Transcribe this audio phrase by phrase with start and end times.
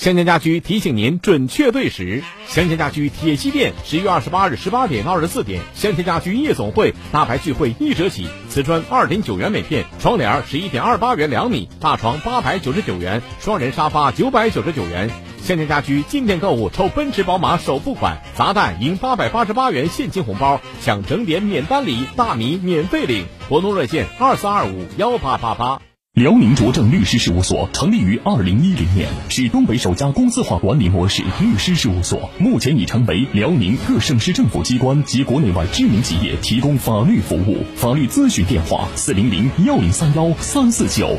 [0.00, 2.22] 香江家居提醒您准确对时。
[2.46, 15.10] 香江家居铁西店十一月二十八日十八点到二十四点，香江家居夜总会大牌聚会一折起，瓷砖二点九元每片，窗帘十一点二八元两米，大床八百九十九元，双人沙发九百九十九元。
[15.42, 23.26] 香江家居进店购物抽奔驰宝马首付款，砸蛋赢八百八十八元现金红包，抢整点免单礼，大米免费领。
[23.50, 25.82] 活动热线二四二五幺八八八。
[26.20, 37.64] 辽宁卓正律师事务所成立于二零一零年，是东北首家公司化管理模式律师事务所，目前已成为辽宁各省市政府机关及国内外知名企业提供法律服务。
[37.74, 41.16] 法律咨询电话：四零零幺零三幺三四九。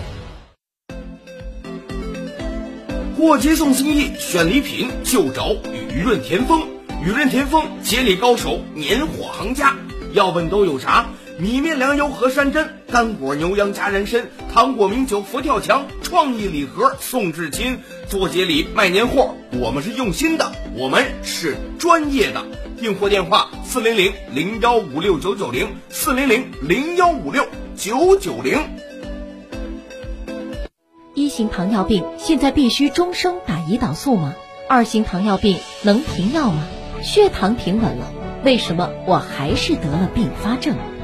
[3.17, 5.55] 过节送心意，选礼品就找
[5.91, 6.61] 雨润田丰。
[7.03, 9.75] 雨润田丰，节礼高手，年货行家。
[10.13, 11.07] 要问都有啥？
[11.41, 17.79] 米面粮油和山珍，干果牛羊加人参，糖果名酒佛跳墙，创意礼盒送至亲。
[18.07, 22.45] 做节礼卖年货，我们是用心的，我们是专业的。
[22.79, 28.59] 订货电话：四零零零幺五六九九零，四零零零幺五六九九零。
[31.15, 34.35] 一型糖尿病现在必须终生打胰岛素吗？
[34.69, 36.67] 二型糖尿病能停药吗？
[37.01, 38.13] 血糖平稳了，
[38.45, 40.77] 为什么我还是得了并发症？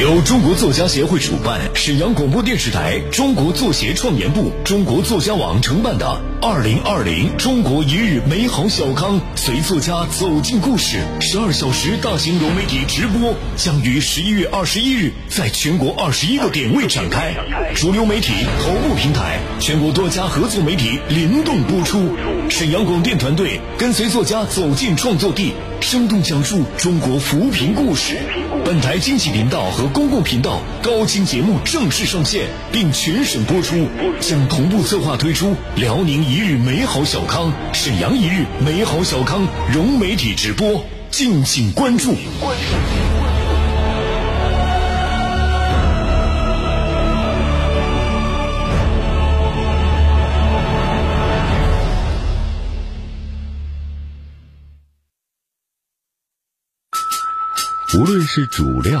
[0.00, 17.32] 由中国作家协会主办，沈阳广播电视台、中国作协创研部、中国作家网承办的“二零二零中国一日美好小康”随作家走进故事十二小时大型融媒体直播，将于十一月二十一日在全国二十一个点位展开，
[17.76, 22.16] 主流媒体、头部平台、全国多家合作媒体联动播出。
[22.50, 28.16] 沈阳广电团队跟随作家走进创作地，生动讲述中国扶贫故事。
[28.64, 33.88] 本台经济频道和公共频道高清节目正式上线，并全省播出，
[34.20, 42.14] 将同步策划推出辽宁一日美好小康、沈阳一日美好小康融媒体直播，敬请关注。
[57.96, 59.00] 无论是主料、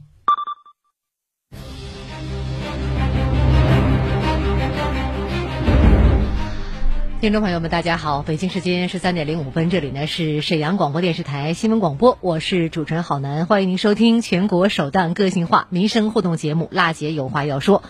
[7.21, 17.83] 听众朋友们，大家好，北京时间十三点零五分，这里呢是沈阳广播电视台新闻广播，我是主持人郝楠，欢迎您收听全国首档个性化民生互动节目《辣姐有话要说》，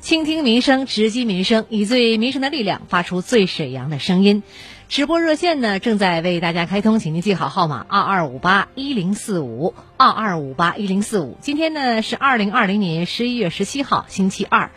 [0.00, 4.42] 倾听民生，直击民生，以最民生的力量发出最沈阳的声音。
[4.88, 11.38] 直播热线呢正在为大家开通，请您记好号码二二五八一零四五二二五八一零四五。
[11.40, 14.72] 今天呢是二零二零年十一月十七号，星期二。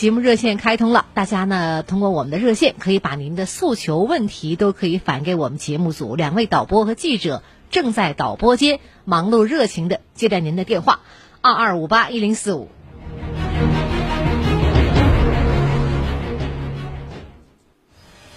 [0.00, 11.00] 节目热线开通了，大家呢通过我们的热线可以把您的诉求问题都可以反给我们节目组，两位导播和记者正在导播间忙碌热情的接待您的电话，
[11.42, 12.70] 二二五八一零四五。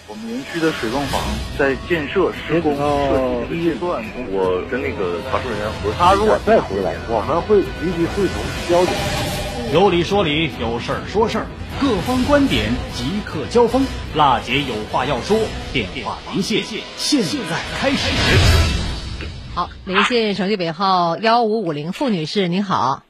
[0.09, 1.21] 我们园区的水泵房
[1.57, 5.95] 在建设施工设计阶段，我跟那个查收人员核实。
[5.97, 9.32] 他如果再回来，我们会立即会同交警。
[9.73, 11.47] 有理说理，有事儿说事儿，
[11.81, 13.83] 各方观点即刻交锋。
[14.15, 15.35] 辣姐有话要说，
[15.73, 16.61] 电话连线
[16.95, 19.25] 现在开始。
[19.55, 23.01] 好，连线手机尾号幺五五零付女士，您好。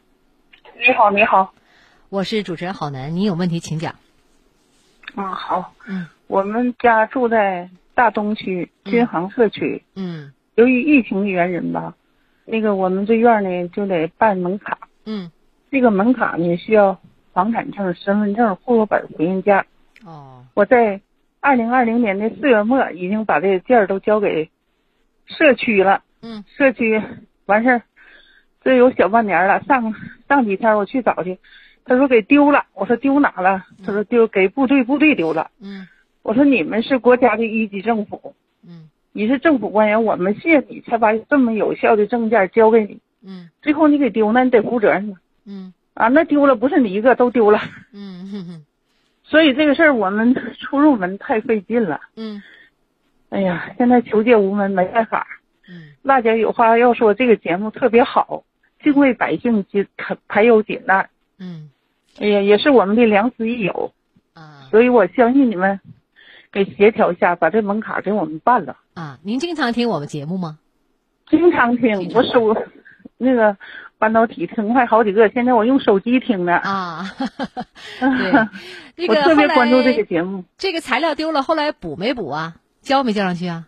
[0.78, 1.54] 你好，你好，
[2.08, 3.96] 我是主持人郝楠，你有问题请讲。
[5.16, 11.94] 啊，好，嗯，我们家住在大东区君航社区，嗯由于疫情的原因吧，
[12.46, 15.30] 那个我们这院儿呢就得办门卡，嗯，
[15.74, 17.00] 这个门卡呢需要
[17.34, 19.66] 房产证、身份证、户口本回人家。
[20.06, 21.02] 哦，我在
[21.40, 24.52] 二零二零年的四月末已经把这个件儿都交给
[25.26, 27.02] 社区了，嗯，社区
[27.48, 27.82] 完事儿，
[28.64, 29.64] 这有小半年了。
[29.64, 29.96] 上
[30.30, 31.40] 上几天我去找去，
[31.86, 33.66] 他说给丢了，我说丢哪了？
[33.84, 35.50] 他说丢给部队，部队丢了。
[35.60, 35.88] 嗯
[36.22, 45.16] 我说你们是国家的一级政府，嗯你是政府官员，我们谢你才把这么有效的证件交给你，嗯最后你给丢，那你得负责任呢。
[45.46, 47.60] 嗯啊，那丢了不是你一个，都丢了。
[47.92, 48.66] 嗯哼哼
[49.24, 52.02] 所以这个事儿我们出入门太费劲了。
[52.16, 52.42] 嗯
[53.30, 55.28] 哎呀，现在求借无门，没办法。
[55.68, 58.44] 嗯辣姐有话要说，这个节目特别好，
[58.84, 59.88] 敬畏百姓解
[60.28, 61.10] 排忧解难。
[61.40, 61.70] 嗯
[62.20, 63.94] 哎呀，也是我们的良师益友，
[64.34, 65.80] 啊所以我相信你们
[66.52, 68.78] 给协调一下，把这门槛给我们办了。
[68.94, 70.60] 啊，您经常听我们节目吗？
[71.30, 72.54] 经常听，我手
[73.24, 73.58] 那个
[73.98, 76.54] 半导体听坏好几个，现在我用手机听的。
[76.56, 77.06] 啊，
[78.00, 78.32] 对，
[78.98, 80.44] 那个我特别关注这个节目。
[80.58, 82.56] 这个材料丢了，后来补没补啊？
[82.82, 83.66] 交没交上去啊？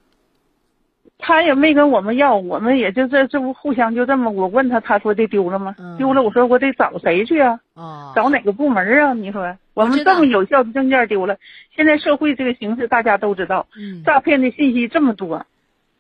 [1.18, 5.74] 他也没跟我们要，我们也就这这不互相就这么，我问他，他说的丢了吗？
[5.80, 7.60] 嗯丢了，我说我得找谁去啊？
[7.74, 9.14] 哦，找哪个部门啊？
[9.14, 11.38] 你说我们这么有效的证件丢了，
[11.74, 15.46] 现在社会这个形势大家都知道，嗯，诈骗的信息这么多，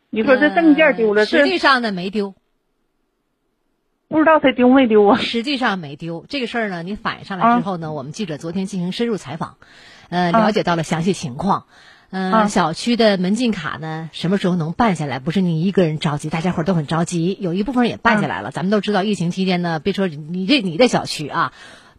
[0.09, 2.35] 你说这证件丢了，实际上呢没丢，
[4.07, 5.17] 不知道他丢没丢啊？
[5.17, 6.25] 实际上没丢。
[6.29, 9.57] 这个事儿呢，你反映上来之后呢，我们记者昨天进行深入采访，
[10.09, 11.65] 呃，啊了解到了详细情况。
[12.11, 15.19] 嗯、啊小区的门禁卡呢，什么时候能办下来？
[15.19, 17.35] 不是你一个人着急，大家伙都很着急。
[17.41, 18.51] 有一部分人也办下来了。
[18.51, 21.51] 咱们都知道，疫情期间呢，别说你这你的小区啊，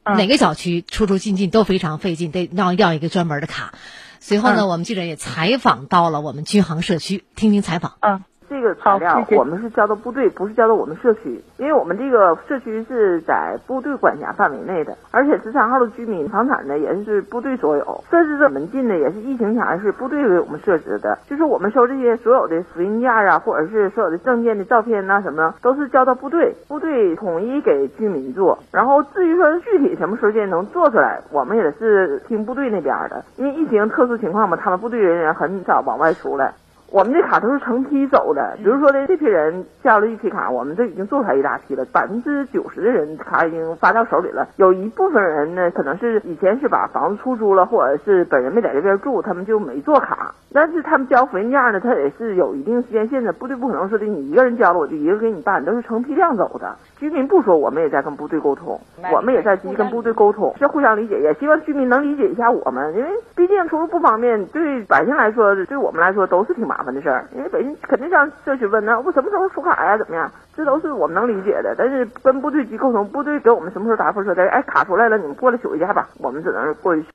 [0.05, 3.75] 啊哪个小区出出进进都非常费劲，得要要一个专门的卡。
[4.21, 7.97] 随后呢，嗯我们记者也采访到了我们君航社区，听听采访。
[8.01, 36.53] 啊，这个材料我们是交到部队，不是交到我们社区，因为我们这个社区是在部队管辖范围内的，而且十三号的居民房产呢也是部队所有，设置的门禁呢也是疫情前是部队为我们设置的，就是我们收这些所有的复印件啊，或者是所有的证件的照片呐、什么，都是交到部队，部队统一给居民做，然后至于说具体什么时间能做出来，我们也是听部队那边的，因为疫情特殊情况嘛，他们部队人员很少往外出来。
[36.91, 44.49] 我们这卡都是成批走的，比如说呢这批人交了一批卡，我们这已经做出来一大批了，百分之九十的人卡已经发到手里了。
[44.57, 50.35] 有一部分人呢，可能是以前是把房子出租了，或者是本人没在这边住，他们就没做卡。
[50.53, 56.75] 但是他们交复印件呢，他也是有一定时间限制，部队不可能说的你一个人交了我就一个给你办，都是成批量走的。
[56.99, 58.81] 居民不说，我们也在跟部队沟通，
[59.13, 67.25] 我们也在积极跟部队沟通，是互相理解，也希望居民能理解一下我们，因为毕竟出入不方便，对百姓来说，对我们来说都是挺麻麻烦的事儿。
[67.33, 69.97] 因为北京肯定向社区问呢，我什么时候出卡呀？
[69.97, 70.31] 怎么样？
[70.55, 71.75] 这都是我们能理解的。
[71.77, 74.47] 但是跟部队级沟通，部队给我们什么时候答复说的？
[74.49, 76.09] 哎，卡出来了，你们过来取一下吧。
[76.19, 77.09] 我们只能过去取。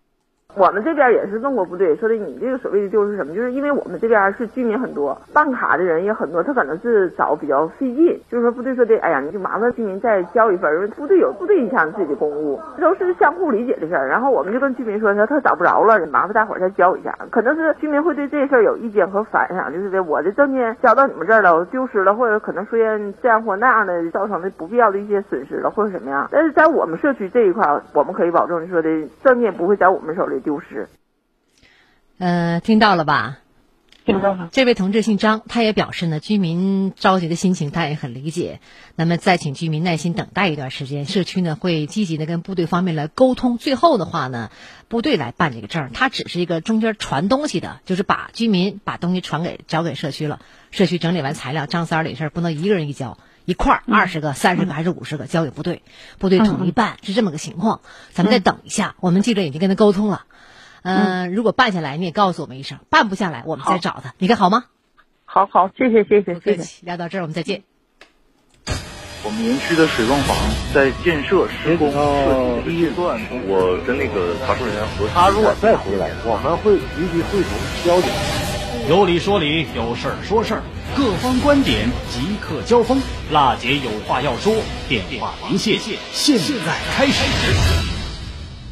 [0.55, 3.33] 我们这边也是弄过部队，说的你这个所谓的丢是什么？
[3.33, 14.07] 就是因为我们这边是居民很多，办卡的人也很多，他可能是找比较费劲，就是说部队说的，哎呀，你就麻烦居民再交一份，因为部队有部队一项自己的公务，这都是相互理解的事儿。
[14.07, 17.17] 然后我们就跟居民说，说他找不着了，麻烦大伙儿再交一下。
[17.29, 26.27] 可能是居民会对这事儿有意见和反响，就是的，我的证件交到你们这儿了，我丢失了，或者可能出现这样或那样的，造成的不必要的一些损失了，或者什么样。
[26.31, 28.89] 但是在我们社区这一块，我们可以保证说的
[29.23, 30.89] 证件不会在我们手里丢失。
[32.17, 33.39] 呃，听到了吧？
[34.03, 34.49] 听到了。
[34.51, 38.59] 这位同志姓张，他也表示呢，居民着急的心情他也很理解。
[38.95, 43.59] 那么再请居民耐心等待一段时间，社区呢会积极的跟部队方面来沟通。
[43.59, 44.49] 最后的话呢，
[44.87, 50.39] 部队来办这个证，他只是一个中间传东西的，就是把居民把东西传给交给社区了，
[50.71, 53.17] 社区整理完材料，张三儿的事儿不能一个人一交。
[53.45, 55.81] 一块儿二十个、三十个还是五十个交给部队，
[56.19, 57.81] 部队统一办是这么个情况。
[58.11, 60.25] 咱们再等一下，我们记者已经跟他沟通了。
[60.83, 64.13] 嗯，如果办下来，你也告诉我们一声；办不下来，我们再找他。
[64.17, 64.65] 你看好吗？
[65.25, 66.85] 好好，谢谢谢谢谢谢。
[66.85, 67.63] 聊到这儿，我们再见。
[69.23, 70.35] 我们园区的水泵房
[70.73, 77.51] 在建设施工设计的阶段，我跟那个查收人员核他如果再回来，我们会立即会同
[77.85, 78.11] 交警。
[78.89, 80.63] 有理说理，有事儿说事儿，
[80.97, 82.99] 各方观点即刻交锋。
[83.31, 84.55] 辣姐有话要说，
[84.89, 85.79] 电话连线
[86.11, 88.00] 现在开始。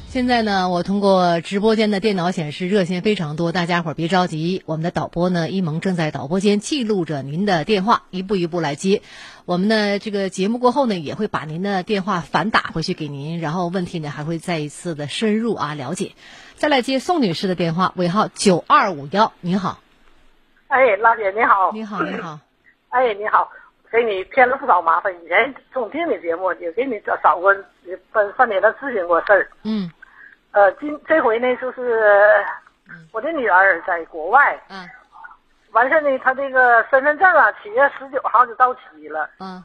[0.09, 9.03] 现在呢，我通过直播间的电脑显示热线非常多，大家伙儿别着急，我们的导播呢一萌正在导播间记录着您的电话，一步一步来接。
[9.45, 16.13] 我们的这个节目过后呢，也会把您的电话反打回去给您，然后问题呢还会再一次的深入啊了解。
[16.55, 19.79] 再来接宋女士的电话，尾号九二五幺，您好。
[20.69, 21.71] 哎，拉姐你好。
[21.71, 22.39] 你好，你好。
[22.89, 23.47] 哎，你好，
[23.91, 25.13] 给你添了不少麻烦。
[25.23, 27.53] 以前总听你节目，也给你找找过
[28.11, 29.51] 分饭店的咨询过事儿。
[29.61, 29.87] 嗯。
[30.51, 32.43] 呃，今这回呢，就是
[33.11, 34.87] 我的女儿在国外，嗯，
[35.71, 39.63] 完事呢，她这个身份证啊，七月十九号就到期了，嗯，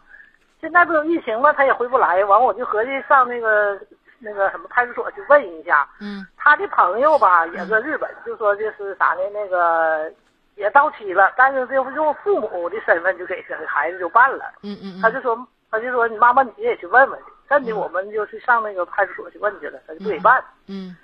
[0.61, 3.81] 现在不有疫情嘛，她也回不来，完我就合计上那个
[4.19, 10.13] 那个什么派出所去问一下，嗯，她的朋友吧也搁日本，就说就是啥呢，那个
[10.57, 15.35] 也到期了，但是就是用父母的身份就给给孩子就办了，嗯嗯，他就说
[15.71, 17.27] 他就说你妈妈你也去问问去。
[17.49, 20.43] 真的，我们就去上那个派出所去问去了，他就不给办。
[20.67, 20.97] 嗯，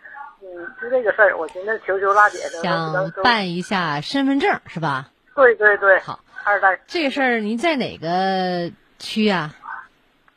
[0.43, 5.11] 嗯，就这个事儿，我寻思求求辣姐想办一下身份证是吧？
[5.35, 6.01] 对对对。
[6.01, 6.81] 好，二代。
[6.87, 9.55] 这个事儿您在哪个区啊？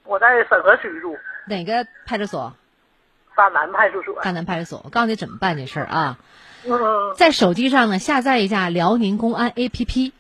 [0.04, 1.18] 我在沈河区住。
[1.48, 2.54] 哪个派出所？
[3.36, 4.22] 大南派出所。
[4.22, 6.18] 大南派出所，我告诉你怎么办这事儿啊。
[6.66, 7.14] 嗯。
[7.16, 10.12] 在手机上呢，下载一下辽宁公安 APP，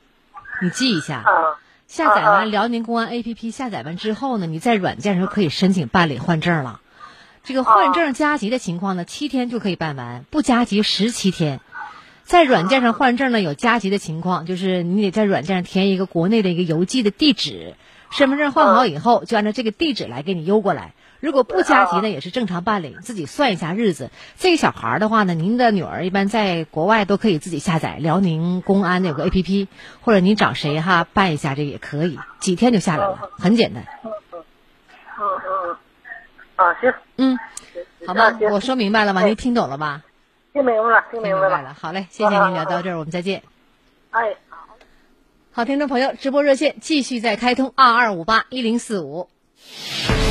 [0.62, 1.18] 你记一下。
[1.18, 1.60] 啊。
[1.94, 6.82] 下载完辽宁公安 APP，下载完之后呢，你在软件上可以申请办理换证了。
[7.44, 11.60] 这个换证加急的情况呢，七天就可以办完；不加急十七天。
[12.24, 17.76] 在软件上换证呢，有加急的情况，就是你得在软件上填一个国内的一个邮寄的地址，
[18.16, 20.94] 身份证换好以后，就按照这个地址来给你邮过来。
[21.20, 24.12] 如果不加急呢，也是正常办理，自己算一下日子。
[24.38, 29.68] 这个小孩的话呢，您的女儿一般在国外都可以自己下载辽宁公安的有个 A P P，
[30.02, 33.84] 或者您找谁哈办一下，这也可以，几天就下来了，很简单。
[34.04, 34.44] 嗯嗯
[35.18, 35.78] 嗯
[36.58, 37.40] 嗯，啊行，嗯，
[38.06, 39.24] 好吧，我说明白了吗？
[39.24, 40.02] 您听懂了吧？
[40.52, 41.74] 听明白了，听明白了。
[41.80, 43.44] 好嘞，谢谢您聊到这儿，我们再见。
[44.12, 44.36] 哎，
[45.56, 49.30] 好，听众朋友，直播热线继续在开通二二五八一零四五。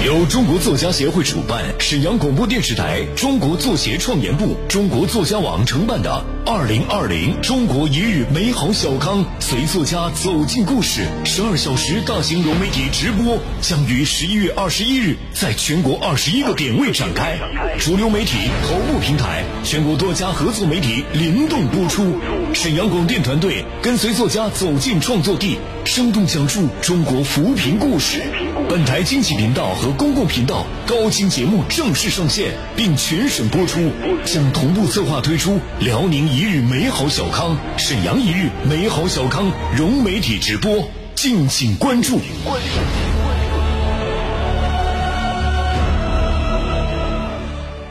[0.05, 17.39] 由中国作家协会主办，沈阳广播电视台中国作协创研部、中国作家网承办的“二零二零中国一日美好小康”随作家走进故事十二小时大型融媒体直播，将于十一月二十一日在全国二十一个点位展开，
[17.79, 22.19] 主流媒体头部平台、全国多家合作媒体联动播出。
[22.53, 28.21] 沈阳广电团队跟随作家走进创作地，生动讲述中国扶贫故事。
[28.69, 33.91] 本台经济频道和公共频道高清节目正式上线，并全省播出，
[34.25, 42.19] 将同步策划推出辽宁一日美好小康、沈阳一日美好小康融媒体直播，敬请关注。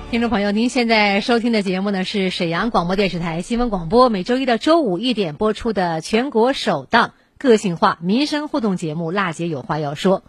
[0.10, 10.20] 听众朋友，您现在收听的节目呢是沈阳广播电视台新闻广播每周一到周五一点播出的全国首档个性化民生互动节目《辣姐有话要说》。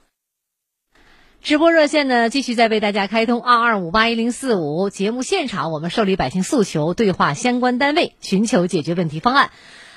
[1.42, 4.90] 直播热线呢，继续在为大家开通二二五八一零四五。
[4.90, 9.50] 节目现场，我们受理百姓诉求，对话相关单位，寻求解决问题方案。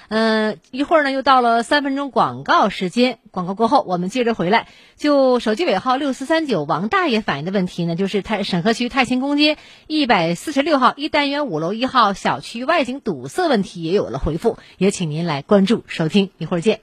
[0.07, 3.19] 嗯，一会儿呢，又到了三分钟广告时间。
[3.29, 4.67] 广告过后，我们接着回来。
[4.97, 16.31] 就手机尾号六四三九王大爷反映的问题呢，就是太沈河区太清宫街一百四十六号一单元五楼一号小区外景堵塞问题也有了回复，也请您来关注收听。
[16.39, 16.79] 一会儿见。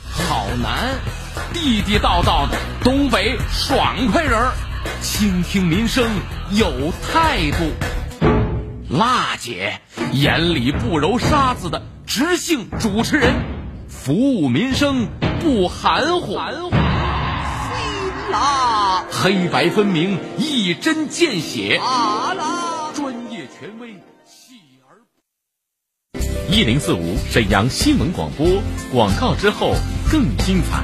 [0.00, 0.94] 好难，
[1.52, 4.52] 地地道道的东北爽快人儿，
[5.00, 6.06] 倾听民生
[6.50, 7.72] 有态度。
[8.90, 9.80] 辣姐
[10.12, 13.34] 眼里不揉沙子的直性主持人，
[13.88, 15.08] 服务民生
[15.40, 16.36] 不含糊。
[18.30, 21.80] 啦，黑白分明，一针见血。
[21.82, 24.54] 啊啦，专业权威，细。
[26.50, 28.46] 一零四五沈阳新闻广播，
[28.90, 29.74] 广告之后
[30.10, 30.82] 更精彩。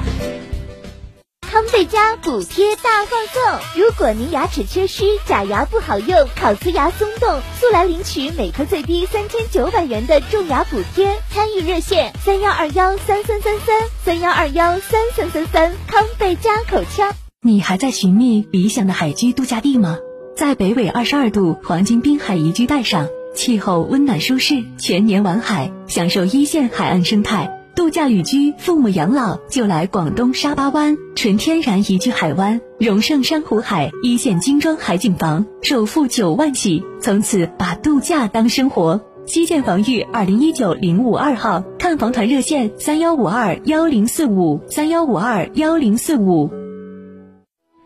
[1.55, 3.81] 康贝佳补贴大放送！
[3.81, 11.17] 如果您牙齿缺失、假牙不好用、烤瓷牙松动，速来领取每颗最低三千九百元的种牙补贴。
[11.29, 15.71] 参与热线：三幺二幺三三三三三幺二幺三三三三。
[15.87, 17.13] 康贝佳口腔。
[17.41, 19.99] 你还在寻觅理想的海居度假地吗？
[20.35, 27.54] 在北纬二十二度黄金滨海宜居带上，气候温暖舒适，全年玩海，享受一线海岸生态。
[27.75, 39.01] 度假旅居，父母养老就来广东沙巴湾，纯天然宜居海湾，荣盛珊瑚海，一线精装海景房，首付九万起，从此把度假当生活。
[39.25, 46.49] 西建房域二零一九零五二号，看房团热线三幺五二幺零四五三幺五二幺零四五。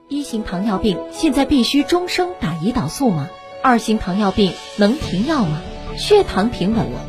[0.08, 3.28] 一型糖尿病现在必须终生打胰岛素吗？
[3.64, 5.62] 二型糖尿病能停药吗？
[5.98, 7.09] 血糖平稳了。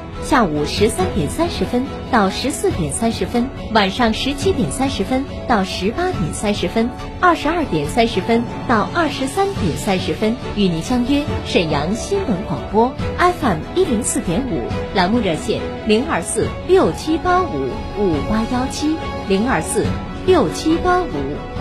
[0.23, 14.61] 下午十三点三十分到十四点三十分，晚上十七点三十分到十八点三十分，二十二点三十分到二十三点三十分，与您相约沈阳新闻广播 FM 一零四点五，
[14.95, 18.95] 栏目热线零二四六七八五五八幺七
[19.27, 19.85] 零二四
[20.25, 21.07] 六七八五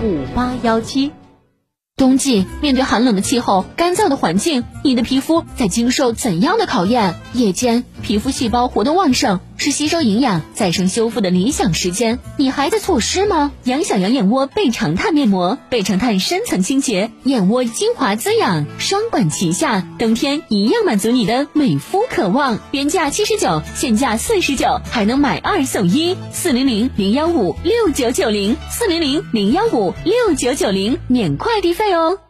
[0.05, 1.12] 五八幺七。
[1.97, 7.14] 冬季面对寒冷的气候、干燥的环境，你的皮肤在经受怎样的考验？
[7.35, 9.41] 夜间皮肤细胞活动旺盛。
[9.56, 12.19] 是吸收营养、再生修复的理想时间。
[12.39, 13.52] 你还在错失吗？
[13.65, 22.58] 养小羊眼窝倍长炭面膜，倍长炭深层清洁，眼窝精华滋养，双管齐下，冬天一样满足你的美肤渴望。
[22.71, 26.17] 原价七十九，现价四十九，还能买二送一。
[26.32, 32.29] 四零零零幺五六九九零，四零零零幺五六九九零，免快递费哦。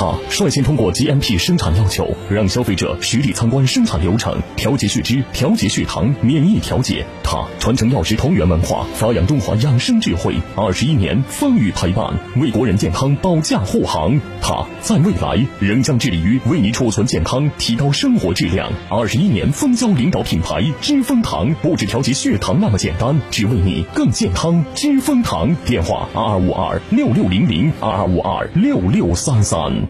[0.00, 7.04] 他率先通过 GMP 生产要求，让消费者实地参观生产流程，调节血脂、调节血糖、免疫调节。
[7.22, 14.18] 他传承药食同源文化，发扬中华养生智慧，二十一年风雨陪伴，为国人健康保驾护航。
[14.40, 18.72] 他在未来仍将致力于为你储存健康，提高生活质量。
[18.88, 24.64] 二十一年蜂胶领导品牌知蜂堂，不止调节血糖那么简单，只为你更健康。
[24.74, 29.89] 知蜂堂，电话二二五二六六零零二二五二六六三三。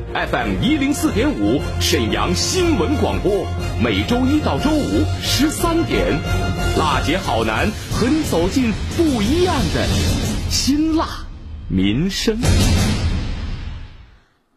[0.13, 3.47] FM 一零四点五，沈阳新闻广播，
[3.81, 6.19] 每周一到周五十三点，
[6.77, 9.87] 辣姐好男和你走进不一样的
[10.49, 11.07] 辛辣
[11.69, 12.37] 民生。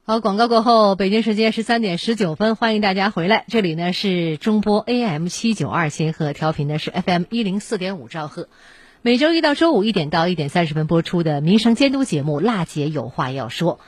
[0.04, 3.44] 好，广告过后，北京时间十三点十九分，欢迎大家回来。
[3.46, 8.48] 这里呢是中波 AM 七九二千赫，调频的是 FM 一零四点五兆赫。
[9.02, 13.78] 每周一到周五一点到一点三十分播出的民生监督节目《辣姐有话要说》。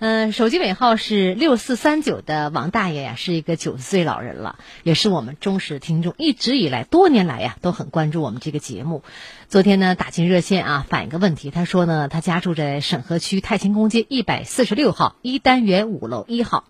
[0.00, 9.02] 嗯，手机尾号是六四三九的王大爷呀，是一个九十岁老人了，也是我们忠实听众，一直以来多年来呀都很关注我们这个节目。
[9.48, 16.64] 昨天呢打进热线啊，反映个问题，他说呢他家住在沈河区太清宫街一百四十六号一单元五楼一号，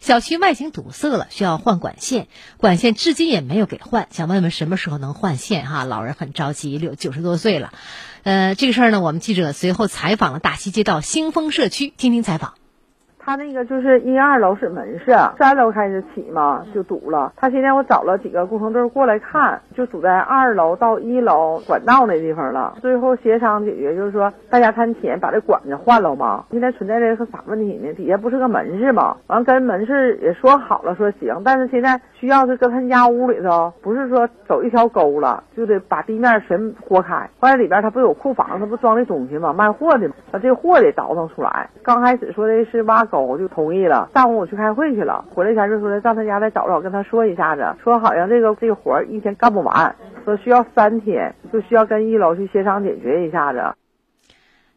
[0.00, 5.84] 小区外形堵塞了，需要换管线，管线至今也没有给换，想问问什么时候能换线哈？
[5.84, 7.72] 老人很着急，六九十多岁了。
[8.24, 12.54] 呃，这个事儿呢，我们记者随后采访了大西街道兴丰社区，听听采访。
[13.24, 17.32] 他那个就是一二楼是门市，三楼开始起嘛就堵了。
[17.36, 22.74] 他现在我找了几个工程队过来看，就堵在二楼到一楼管道那地方了。
[22.80, 26.44] 最后协商解决，就是说大家摊钱把这管子换了嘛。
[26.50, 27.92] 现在存在这是啥问题呢？
[27.94, 29.16] 底下不是个门市吗？
[29.28, 37.30] 完跟门市也说好了，说行，但是现在需要是搁他家屋里头，不是说走一条沟了，就得把地面全豁开。
[37.38, 39.52] 完了里边他不有库房，他不装的东西吗？
[39.52, 41.70] 卖货的，把这货得倒腾出来。
[41.84, 44.08] 刚开始说的是挖狗，就同意了。
[44.14, 49.94] 上午我去开会去了，回来前就说上他家再找找，跟他说一下子，说好像这个这个活儿一天干不完，
[50.24, 53.74] 说需要三天，就需要跟一楼去协商解决一下子。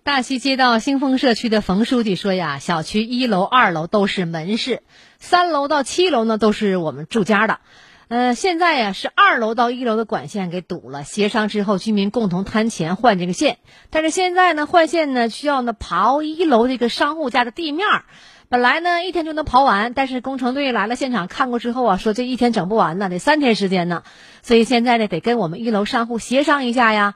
[0.03, 4.81] 大西街道兴丰社区的冯书记说呀，小区一楼、二楼都是门市，
[5.17, 7.59] 三楼到七楼呢都是我们住家的。
[8.07, 13.57] 呃，现在呀是二楼到一楼的管线给堵了，协商之后居民共同摊钱换这个线，
[13.89, 18.05] 但是现在呢换线呢需要呢刨一楼这个商户家的地面儿，
[18.47, 24.03] 本来呢一天就能刨完，但是工程队来了现场看过之后啊，说这一天整不完呢，得三天时间呢，
[24.43, 27.15] 所以现在呢得跟我们一楼商户协商一下呀。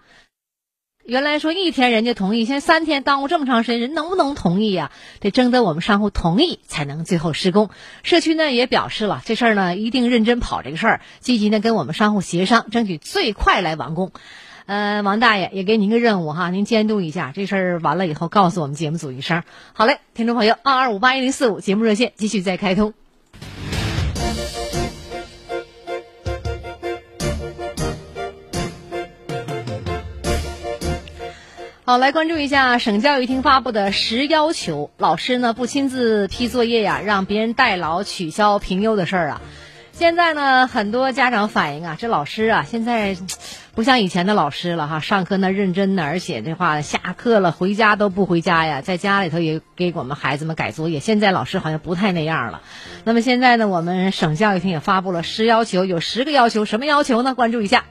[1.05, 4.91] 原来说一天人家同意，现在三天耽误这么长时间，人能不能同意呀？
[5.19, 7.71] 得征得我们商户同意才能最后施工。
[8.03, 14.11] 社区呢也表示了这事儿呢一定认真跑这个事儿，积极的跟我们商户协商，争取最快来完工。
[14.67, 19.41] 呃，王大爷也给您个任务哈，您监督一下这事儿完了以后告诉我们节目组一声。
[19.73, 22.93] 好嘞，听众朋友，二二五八一零四五节目热线继续再开通。
[31.89, 39.41] 好，来关注一下省教育厅发布的十要求，老师呢不亲自批作业呀，让别人代劳取消评优的事儿啊。
[39.91, 43.17] 现在呢，很多家长反映啊，这老师啊，现在
[43.73, 50.99] 不像以前的老师了哈，上课那认真的，而且这话下课了回家都不回家呀，在家里头也给我们孩子们改作业。
[50.99, 52.61] 现在老师好像不太那样了。
[53.03, 57.33] 那么现在呢，我们省教育厅也发布了十要求，有十个要求，什么要求呢？
[57.33, 57.85] 关注一下。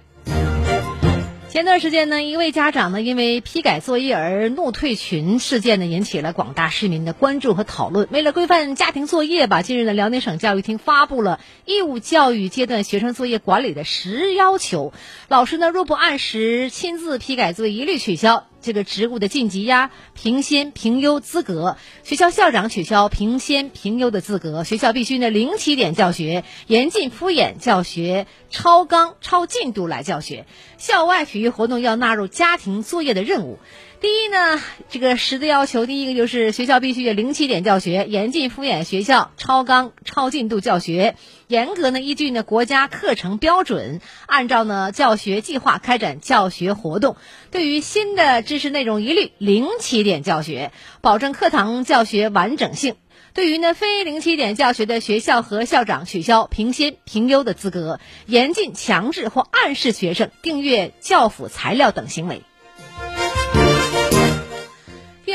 [1.49, 8.07] 前段时间呢，一位家长呢因为批改作业而怒退群事件呢，引起了广大市民的关注和讨论。
[8.11, 14.93] 为了规范家庭作业吧，近日呢，辽宁省教育厅发布了义务教育阶段学生作业管理的十要求。
[15.29, 21.77] 老师呢，若不按时亲自批改作业，一律取消这个职务的晋级呀、评先评优资格。
[22.03, 24.65] 学校校长取消评先评优的资格。
[24.65, 30.47] 学校必须呢零起点教学，严禁敷衍教学、超纲超进度来教学。
[30.77, 33.59] 校外体育活动要纳入家庭作业的任务。
[34.01, 41.17] 第一呢，这个十的要求，第一个就是学校必须零起点教学，严禁敷衍学校、超纲超进度教学，
[41.49, 47.17] 严格呢依据呢国家课程标准，按照呢教学计划开展教学活动。
[47.51, 52.97] 对于新的知识内容，一律零起点教学，保证课堂教学完整性。
[53.33, 62.43] 对于呢非零起点教学的学校和校长，取消评先评优的资格，严禁强制或暗示学生订阅教辅材料等行为。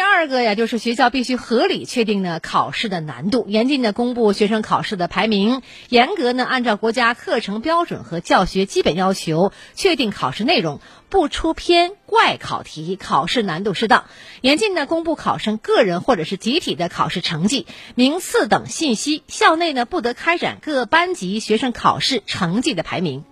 [0.03, 14.03] 第二个呀，就是学校必须合理确定呢考试的难度，严禁呢公布学生考试的排名，严格呢按照国家课程标准和教学基本要求确定考试内容，不出偏怪考题，考试难度适当。
[14.41, 23.23] 严禁呢公布考生个人或者是集体的考试成绩、名次等信息，校内呢不得开展各班级学生考试成绩的排名。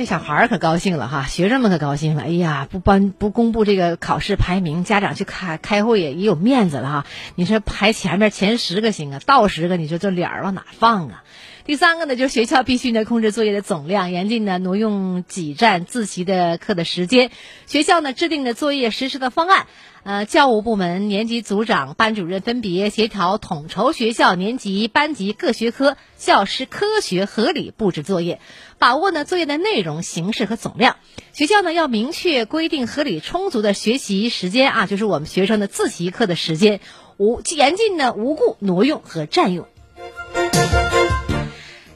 [0.00, 2.22] 这小孩儿可高兴了哈，学生们可高兴了。
[2.22, 7.06] 哎呀，不颁不公布这个考试排名，家长去开开会也也有面子了哈。
[7.34, 11.22] 你说排前面前十个行啊，倒十个，你说这脸儿往哪放啊？
[11.66, 17.30] 第三个呢，就是学校必须呢控制作业的总量，严禁呢挪用挤占自习的课的时间。
[17.66, 19.66] 学校呢制定的作业实施的方案，
[20.02, 28.40] 呃，教务部门、年级组长、班主任分别协调统筹学校年级、班级各学科教师科学合理布置作业，
[28.78, 30.96] 把握呢作业的内容、形式和总量。
[31.32, 36.80] 学校呢要明确规定合理充足的学习时间啊，就是我们学生的自习课的时间，
[37.18, 39.68] 无严禁呢无故挪用和占用。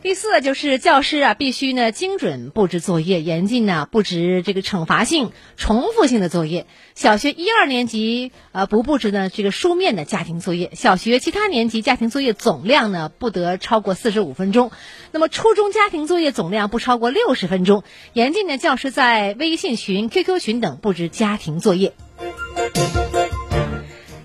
[0.05, 6.67] 第四就是教师啊，必须呢精准布置作业，严禁呢布置这个惩罚性、重复性的作业。
[6.95, 14.73] 小学一二年级呃不布置呢这个书面的家庭作业，小学其他年级家庭作业总量呢不得超过四十五分钟。
[15.11, 21.95] 那么初中家庭作业总量不超过六十分钟，严禁呢教师在微信群、QQ 群等布置家庭作业。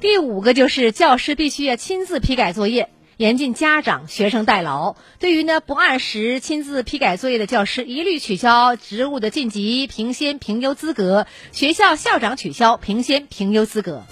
[0.02, 2.90] 第五个就是教师必须要亲自批改作业。
[3.20, 4.96] 严禁家长、学生代劳。
[5.20, 14.06] 对于呢不按时亲自批改作业的教师，一律取消职务的晋级、评先、评优资格；学校校长取消评先、评优资格。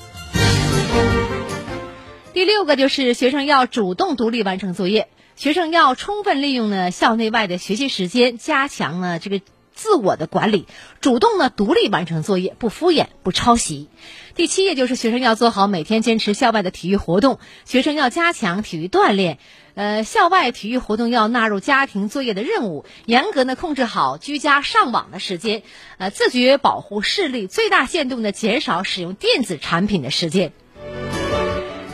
[2.34, 9.40] 第六个就是学生要主动独立完成作业，学生要充分利用呢校内外的学习时间，加强呢这个
[9.78, 10.66] 自我的管理，
[11.00, 13.88] 主动呢独立完成作业，不敷衍，不抄袭。
[14.36, 19.38] 第七页就是学生要做好每天坚持校外的体育活动，学生要加强体育锻炼，
[19.76, 25.62] 呃，校外体育活动要纳入家庭作业的任务，严格的控制好居家上网的时间，
[26.00, 30.52] 呃，自觉保护视力，最大限度的减少使用电子产品的时间。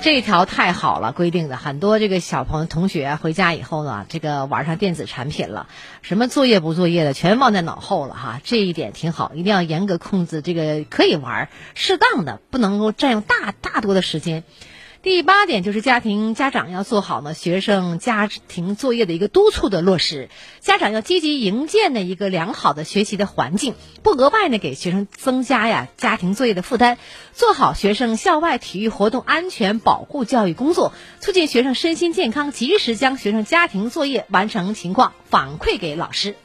[0.03, 5.67] 这一条太好了，规定的很多这个小朋友同学回家以后呢，这个玩上电子产品了，
[6.01, 14.43] 什么作业不作业的全忘在脑后了哈，这一点挺好，一定要严格控制这个可以玩，适当的不能够占用大大多的时间。
[15.03, 20.29] 第八点就是家庭家长要做好呢学生家庭作业的一个督促的落实，
[20.61, 26.95] 家长要积极营建的一个良好的学习的环境，不额外呢给学生增加呀家庭作业的负担，
[27.33, 36.37] 做好学生校外体育活动安全保护教育工作，促进学生身心健康，及时将学生家庭作业完成情况反馈给老师。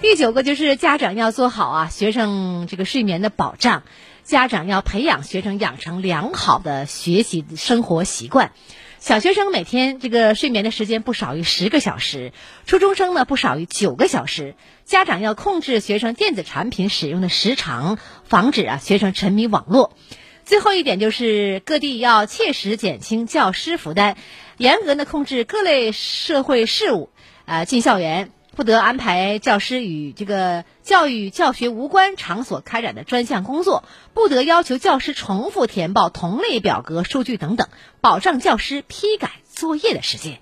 [0.00, 3.82] 第九个就是家长要做好啊学生这个睡眠的保障。
[4.28, 8.52] 家长要培养学生养成良好的学习生活习惯，
[9.00, 12.34] 小学生每天这个睡眠的时间不少于十个小时，
[12.66, 14.54] 初中生呢不少于九个小时。
[14.84, 19.96] 家长要控制学生电子产品使用的时长，防止啊学生沉迷网络。
[20.44, 24.14] 最后一点就是各地要切实减轻教师负担，
[24.58, 27.08] 严格的控制各类社会事务
[27.46, 28.30] 啊进校园。
[28.58, 37.68] 不得安排教师与这个教育教学无关场所开展的专项工作，不得要求教师重复填报同类表格、数据等等，
[38.00, 40.40] 保障教师批改作业的时间。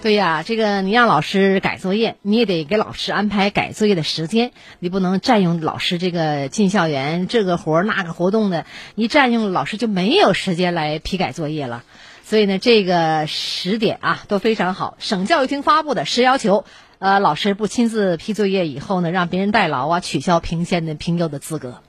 [0.00, 11.84] 对呀，这个你让老师改作业，你也得给老师安排改作业的时间，你不能占用老师这个进校园这个活那个活动的，你占用老师就没有时间来批改作业了。
[12.28, 14.96] 所以呢，这个十点啊都非常好。
[14.98, 16.64] 省教育厅发布的十要求，
[16.98, 21.80] 呃，老师不亲自批作业以后呢，让别人代劳啊，取消评先的评优的资格。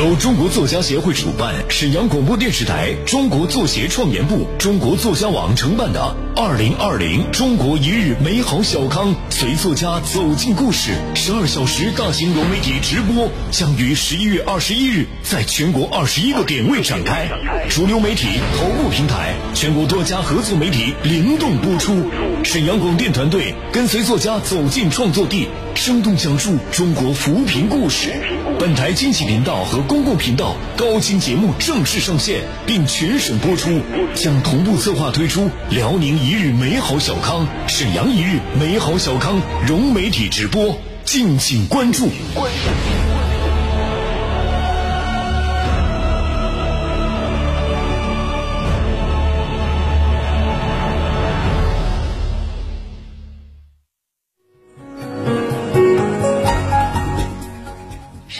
[0.00, 17.28] 由中国作家协会主办，沈阳广播电视台中国作协创研部、中国作家网承办的二零二零中国一日美好小康，随作家走进故事十二小时大型融媒体直播，将于十一月二十一日在全国二十一个点位展开，
[17.68, 21.94] 主流媒体头部平台，全国多家合作媒体联动播出。
[22.42, 28.14] 沈阳广电团队跟随作家走进创作地，生动讲述中国扶贫故事。
[28.58, 33.80] 本台经济频道和公共频道高清节目正式上线，并全省播出，
[34.14, 42.08] 将同步策划推出辽宁一日美好小康、沈阳一日美好小康融媒体直播，敬请关注。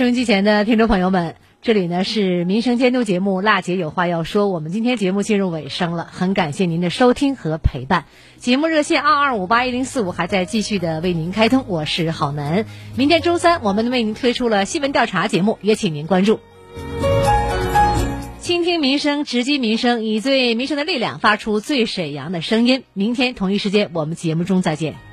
[0.00, 8.06] 收音机前的听众朋友们，这里呢是民生监督节目《辣姐有话要说》，我们今天节目进入尾声了，很感谢您的收听和陪伴。
[8.38, 12.64] 节目热线二二五八一零四五还在继续的为您开通，我是郝楠。
[12.96, 16.40] 明天周三，我们为您推出了新闻调查节目，也请您关注。
[18.38, 22.84] 倾听民生，直击民生，以最民生的力量发出最沈阳的声音。
[22.94, 25.09] 明天同一时间，我们节目中再见。